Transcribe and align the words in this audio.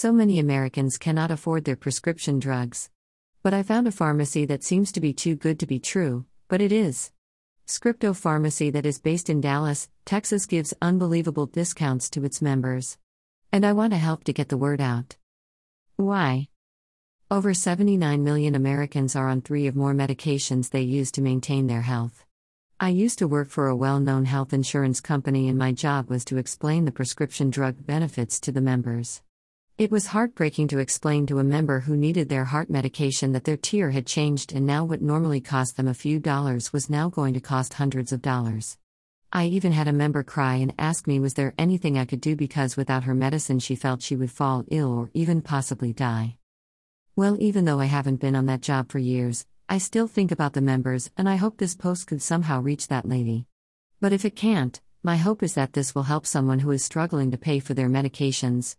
So 0.00 0.12
many 0.12 0.38
Americans 0.38 0.96
cannot 0.96 1.32
afford 1.32 1.64
their 1.64 1.74
prescription 1.74 2.38
drugs. 2.38 2.88
But 3.42 3.52
I 3.52 3.64
found 3.64 3.88
a 3.88 3.90
pharmacy 3.90 4.44
that 4.44 4.62
seems 4.62 4.92
to 4.92 5.00
be 5.00 5.12
too 5.12 5.34
good 5.34 5.58
to 5.58 5.66
be 5.66 5.80
true, 5.80 6.24
but 6.46 6.60
it 6.60 6.70
is. 6.70 7.10
Scripto 7.66 8.14
Pharmacy, 8.14 8.70
that 8.70 8.86
is 8.86 9.00
based 9.00 9.28
in 9.28 9.40
Dallas, 9.40 9.88
Texas, 10.04 10.46
gives 10.46 10.72
unbelievable 10.80 11.46
discounts 11.46 12.08
to 12.10 12.24
its 12.24 12.40
members. 12.40 12.96
And 13.50 13.66
I 13.66 13.72
want 13.72 13.92
to 13.92 13.96
help 13.96 14.22
to 14.22 14.32
get 14.32 14.50
the 14.50 14.56
word 14.56 14.80
out. 14.80 15.16
Why? 15.96 16.46
Over 17.28 17.52
79 17.52 18.22
million 18.22 18.54
Americans 18.54 19.16
are 19.16 19.28
on 19.28 19.40
three 19.40 19.66
or 19.66 19.72
more 19.72 19.94
medications 19.94 20.70
they 20.70 20.82
use 20.82 21.10
to 21.10 21.22
maintain 21.22 21.66
their 21.66 21.82
health. 21.82 22.24
I 22.78 22.90
used 22.90 23.18
to 23.18 23.26
work 23.26 23.50
for 23.50 23.66
a 23.66 23.74
well 23.74 23.98
known 23.98 24.26
health 24.26 24.52
insurance 24.52 25.00
company, 25.00 25.48
and 25.48 25.58
my 25.58 25.72
job 25.72 26.08
was 26.08 26.24
to 26.26 26.36
explain 26.36 26.84
the 26.84 26.92
prescription 26.92 27.50
drug 27.50 27.84
benefits 27.84 28.38
to 28.38 28.52
the 28.52 28.60
members. 28.60 29.22
It 29.78 29.92
was 29.92 30.08
heartbreaking 30.08 30.66
to 30.68 30.80
explain 30.80 31.24
to 31.26 31.38
a 31.38 31.44
member 31.44 31.78
who 31.78 31.96
needed 31.96 32.28
their 32.28 32.46
heart 32.46 32.68
medication 32.68 33.30
that 33.30 33.44
their 33.44 33.56
tier 33.56 33.92
had 33.92 34.08
changed 34.08 34.52
and 34.52 34.66
now 34.66 34.84
what 34.84 35.00
normally 35.00 35.40
cost 35.40 35.76
them 35.76 35.86
a 35.86 35.94
few 35.94 36.18
dollars 36.18 36.72
was 36.72 36.90
now 36.90 37.08
going 37.08 37.32
to 37.34 37.40
cost 37.40 37.74
hundreds 37.74 38.10
of 38.10 38.20
dollars. 38.20 38.76
I 39.32 39.44
even 39.46 39.70
had 39.70 39.86
a 39.86 39.92
member 39.92 40.24
cry 40.24 40.56
and 40.56 40.74
ask 40.80 41.06
me 41.06 41.20
was 41.20 41.34
there 41.34 41.54
anything 41.56 41.96
I 41.96 42.06
could 42.06 42.20
do 42.20 42.34
because 42.34 42.76
without 42.76 43.04
her 43.04 43.14
medicine 43.14 43.60
she 43.60 43.76
felt 43.76 44.02
she 44.02 44.16
would 44.16 44.32
fall 44.32 44.64
ill 44.68 44.92
or 44.92 45.10
even 45.14 45.42
possibly 45.42 45.92
die. 45.92 46.38
Well, 47.14 47.36
even 47.38 47.64
though 47.64 47.78
I 47.78 47.84
haven't 47.84 48.16
been 48.16 48.34
on 48.34 48.46
that 48.46 48.62
job 48.62 48.90
for 48.90 48.98
years, 48.98 49.46
I 49.68 49.78
still 49.78 50.08
think 50.08 50.32
about 50.32 50.54
the 50.54 50.60
members, 50.60 51.12
and 51.16 51.28
I 51.28 51.36
hope 51.36 51.56
this 51.56 51.76
post 51.76 52.08
could 52.08 52.20
somehow 52.20 52.60
reach 52.60 52.88
that 52.88 53.06
lady. 53.06 53.46
But 54.00 54.12
if 54.12 54.24
it 54.24 54.34
can't, 54.34 54.80
my 55.04 55.18
hope 55.18 55.40
is 55.40 55.54
that 55.54 55.74
this 55.74 55.94
will 55.94 56.02
help 56.02 56.26
someone 56.26 56.58
who 56.58 56.72
is 56.72 56.82
struggling 56.82 57.30
to 57.30 57.38
pay 57.38 57.60
for 57.60 57.74
their 57.74 57.88
medications. 57.88 58.74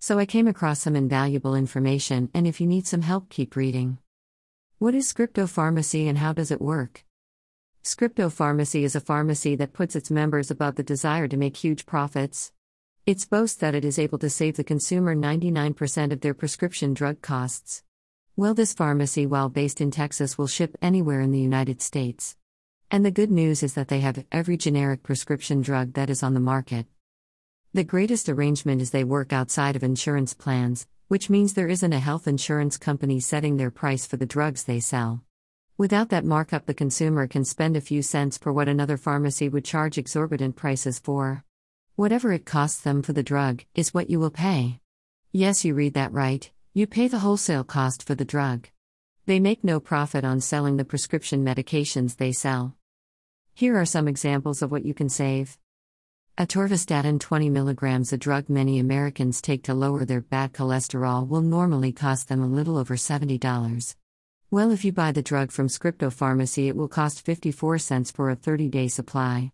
So 0.00 0.18
I 0.18 0.26
came 0.26 0.46
across 0.46 0.80
some 0.80 0.94
invaluable 0.94 1.56
information, 1.56 2.30
and 2.32 2.46
if 2.46 2.60
you 2.60 2.68
need 2.68 2.86
some 2.86 3.02
help, 3.02 3.28
keep 3.30 3.56
reading. 3.56 3.98
What 4.78 4.94
is 4.94 5.12
Scripto 5.12 5.48
Pharmacy 5.48 6.06
and 6.06 6.18
how 6.18 6.32
does 6.32 6.52
it 6.52 6.60
work? 6.60 7.04
Scripto 7.82 8.30
Pharmacy 8.30 8.84
is 8.84 8.94
a 8.94 9.00
pharmacy 9.00 9.56
that 9.56 9.72
puts 9.72 9.96
its 9.96 10.08
members 10.08 10.52
above 10.52 10.76
the 10.76 10.84
desire 10.84 11.26
to 11.26 11.36
make 11.36 11.56
huge 11.56 11.84
profits. 11.84 12.52
It's 13.06 13.24
boasts 13.24 13.56
that 13.56 13.74
it 13.74 13.84
is 13.84 13.98
able 13.98 14.18
to 14.18 14.30
save 14.30 14.56
the 14.56 14.62
consumer 14.62 15.16
99% 15.16 16.12
of 16.12 16.20
their 16.20 16.34
prescription 16.34 16.94
drug 16.94 17.20
costs. 17.20 17.82
Well, 18.36 18.54
this 18.54 18.74
pharmacy, 18.74 19.26
while 19.26 19.48
based 19.48 19.80
in 19.80 19.90
Texas, 19.90 20.38
will 20.38 20.46
ship 20.46 20.76
anywhere 20.80 21.20
in 21.20 21.32
the 21.32 21.40
United 21.40 21.82
States. 21.82 22.36
And 22.88 23.04
the 23.04 23.10
good 23.10 23.32
news 23.32 23.64
is 23.64 23.74
that 23.74 23.88
they 23.88 23.98
have 24.00 24.24
every 24.30 24.56
generic 24.56 25.02
prescription 25.02 25.60
drug 25.60 25.94
that 25.94 26.08
is 26.08 26.22
on 26.22 26.34
the 26.34 26.40
market. 26.40 26.86
The 27.74 27.84
greatest 27.84 28.30
arrangement 28.30 28.80
is 28.80 28.92
they 28.92 29.04
work 29.04 29.30
outside 29.30 29.76
of 29.76 29.82
insurance 29.82 30.32
plans, 30.32 30.86
which 31.08 31.28
means 31.28 31.52
there 31.52 31.68
isn't 31.68 31.92
a 31.92 31.98
health 31.98 32.26
insurance 32.26 32.78
company 32.78 33.20
setting 33.20 33.58
their 33.58 33.70
price 33.70 34.06
for 34.06 34.16
the 34.16 34.24
drugs 34.24 34.64
they 34.64 34.80
sell. 34.80 35.22
Without 35.76 36.08
that 36.08 36.24
markup, 36.24 36.64
the 36.64 36.72
consumer 36.72 37.26
can 37.26 37.44
spend 37.44 37.76
a 37.76 37.82
few 37.82 38.00
cents 38.00 38.38
for 38.38 38.54
what 38.54 38.70
another 38.70 38.96
pharmacy 38.96 39.50
would 39.50 39.66
charge 39.66 39.98
exorbitant 39.98 40.56
prices 40.56 40.98
for. 40.98 41.44
Whatever 41.94 42.32
it 42.32 42.46
costs 42.46 42.80
them 42.80 43.02
for 43.02 43.12
the 43.12 43.22
drug 43.22 43.64
is 43.74 43.92
what 43.92 44.08
you 44.08 44.18
will 44.18 44.30
pay. 44.30 44.80
Yes, 45.30 45.62
you 45.62 45.74
read 45.74 45.92
that 45.92 46.12
right, 46.12 46.50
you 46.72 46.86
pay 46.86 47.06
the 47.06 47.18
wholesale 47.18 47.64
cost 47.64 48.02
for 48.02 48.14
the 48.14 48.24
drug. 48.24 48.68
They 49.26 49.40
make 49.40 49.62
no 49.62 49.78
profit 49.78 50.24
on 50.24 50.40
selling 50.40 50.78
the 50.78 50.86
prescription 50.86 51.44
medications 51.44 52.16
they 52.16 52.32
sell. 52.32 52.76
Here 53.52 53.76
are 53.76 53.84
some 53.84 54.08
examples 54.08 54.62
of 54.62 54.70
what 54.70 54.86
you 54.86 54.94
can 54.94 55.10
save. 55.10 55.58
Atorvastatin 56.38 57.18
20 57.18 57.50
mg, 57.50 58.12
a 58.12 58.16
drug 58.16 58.48
many 58.48 58.78
Americans 58.78 59.42
take 59.42 59.64
to 59.64 59.74
lower 59.74 60.04
their 60.04 60.20
bad 60.20 60.52
cholesterol, 60.52 61.26
will 61.26 61.40
normally 61.40 61.90
cost 61.90 62.28
them 62.28 62.40
a 62.40 62.46
little 62.46 62.78
over 62.78 62.94
$70. 62.94 63.96
Well, 64.48 64.70
if 64.70 64.84
you 64.84 64.92
buy 64.92 65.10
the 65.10 65.20
drug 65.20 65.50
from 65.50 65.66
Scripto 65.66 66.12
Pharmacy, 66.12 66.68
it 66.68 66.76
will 66.76 66.86
cost 66.86 67.26
54 67.26 67.78
cents 67.78 68.12
for 68.12 68.30
a 68.30 68.36
30 68.36 68.68
day 68.68 68.86
supply. 68.86 69.50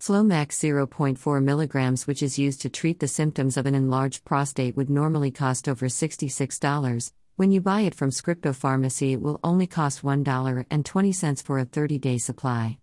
Flomax 0.00 0.56
0.4 0.56 1.18
mg, 1.18 2.06
which 2.06 2.22
is 2.22 2.38
used 2.38 2.62
to 2.62 2.70
treat 2.70 3.00
the 3.00 3.06
symptoms 3.06 3.58
of 3.58 3.66
an 3.66 3.74
enlarged 3.74 4.24
prostate, 4.24 4.78
would 4.78 4.88
normally 4.88 5.30
cost 5.30 5.68
over 5.68 5.88
$66. 5.88 7.12
When 7.36 7.52
you 7.52 7.60
buy 7.60 7.82
it 7.82 7.94
from 7.94 8.12
Scripto 8.12 8.54
Pharmacy, 8.54 9.12
it 9.12 9.20
will 9.20 9.40
only 9.44 9.66
cost 9.66 10.00
$1.20 10.02 11.42
for 11.42 11.58
a 11.58 11.66
30 11.66 11.98
day 11.98 12.16
supply. 12.16 12.78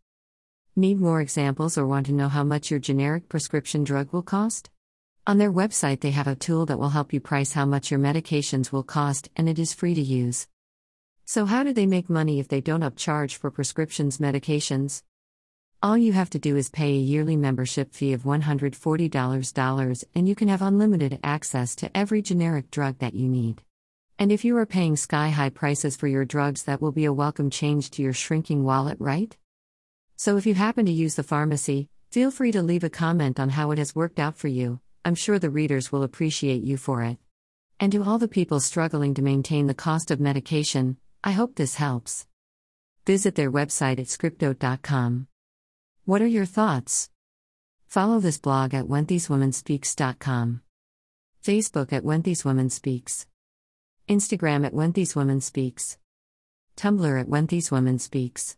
Need 0.78 1.00
more 1.00 1.22
examples 1.22 1.78
or 1.78 1.88
want 1.88 2.08
to 2.08 2.12
know 2.12 2.28
how 2.28 2.44
much 2.44 2.70
your 2.70 2.82
generic 2.82 3.30
prescription 3.30 3.86
drug 3.86 4.12
will 4.12 4.22
cost? 4.22 4.70
On 5.26 5.38
their 5.38 5.50
website, 5.52 6.02
they 6.02 6.12
have 6.12 6.28
a 6.28 6.36
tool 6.36 6.66
that 6.66 6.78
will 6.78 6.90
help 6.90 7.14
you 7.14 7.22
price 7.22 7.54
how 7.54 7.66
much 7.66 7.90
your 7.90 8.00
medications 8.02 8.74
will 8.74 8.84
cost, 8.84 9.30
and 9.38 9.48
it 9.48 9.58
is 9.58 9.74
free 9.74 9.96
to 9.96 10.02
use. 10.02 10.50
So, 11.24 11.46
how 11.46 11.64
do 11.64 11.72
they 11.72 11.86
make 11.86 12.10
money 12.10 12.42
if 12.42 12.50
they 12.50 12.60
don't 12.60 12.82
upcharge 12.82 13.38
for 13.38 13.50
prescriptions 13.52 14.18
medications? 14.18 15.02
All 15.82 15.98
you 15.98 16.12
have 16.12 16.30
to 16.32 16.40
do 16.40 16.58
is 16.58 16.68
pay 16.68 16.90
a 16.90 17.08
yearly 17.12 17.38
membership 17.38 17.94
fee 17.94 18.12
of 18.12 18.24
$140 18.24 20.04
and 20.14 20.28
you 20.28 20.36
can 20.36 20.50
have 20.50 20.62
unlimited 20.62 21.20
access 21.24 21.74
to 21.78 21.98
every 21.98 22.22
generic 22.22 22.70
drug 22.70 22.98
that 22.98 23.14
you 23.14 23.30
need. 23.30 23.62
And 24.20 24.30
if 24.30 24.44
you 24.44 24.58
are 24.58 24.66
paying 24.66 24.98
sky 24.98 25.30
high 25.30 25.52
prices 25.52 25.96
for 25.96 26.08
your 26.08 26.26
drugs, 26.26 26.64
that 26.64 26.82
will 26.82 26.92
be 26.92 27.06
a 27.06 27.14
welcome 27.14 27.50
change 27.50 27.92
to 27.92 28.02
your 28.02 28.12
shrinking 28.12 28.66
wallet, 28.66 28.98
right? 29.00 29.38
So 30.18 30.38
if 30.38 30.46
you 30.46 30.54
happen 30.54 30.86
to 30.86 30.92
use 30.92 31.16
the 31.16 31.24
pharmacy, 31.24 31.90
feel 32.10 32.32
free 32.32 32.52
to 32.54 32.62
leave 32.62 32.84
a 32.84 32.90
comment 32.90 33.40
on 33.40 33.50
how 33.50 33.72
it 33.72 33.78
has 33.78 33.96
worked 33.96 34.20
out 34.20 34.38
for 34.38 34.48
you. 34.48 34.80
I'm 35.04 35.16
sure 35.16 35.38
the 35.38 35.50
readers 35.50 35.92
will 35.92 36.04
appreciate 36.04 36.64
you 36.64 36.78
for 36.78 37.04
it. 37.04 37.18
And 37.80 37.92
to 37.92 38.04
all 38.04 38.18
the 38.18 38.28
people 38.28 38.60
struggling 38.60 39.14
to 39.16 39.22
maintain 39.22 39.68
the 39.68 39.74
cost 39.74 40.12
of 40.12 40.20
medication, 40.20 40.98
I 41.24 41.32
hope 41.32 41.56
this 41.56 41.76
helps. 41.76 42.28
Visit 43.06 43.36
their 43.36 43.52
website 43.52 44.00
at 44.00 44.08
scripto.com. 44.08 45.28
What 46.06 46.22
are 46.22 46.28
your 46.28 46.46
thoughts? 46.46 47.10
Follow 47.86 48.20
this 48.20 48.38
blog 48.38 48.74
at 48.74 48.86
WhenThisWomanSpeaks.com. 48.86 50.62
Facebook 51.44 51.94
at 51.94 52.04
When. 52.04 52.24
Instagram 54.08 54.66
at 54.66 54.74
When. 54.74 54.94
Tumblr 56.78 57.20
at 57.20 57.28
When 57.28 58.00
Speaks. 58.00 58.58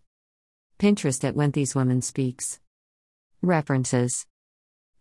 Pinterest 0.80 1.24
at 1.24 1.36
When 1.36 1.52
This 1.52 1.74
Woman 1.74 2.02
Speaks. 2.02 2.60
References 3.42 4.26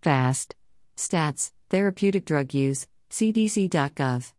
FAST. 0.03 0.55
Stats, 0.97 1.53
Therapeutic 1.69 2.25
Drug 2.25 2.55
Use, 2.55 2.87
CDC.gov. 3.11 4.33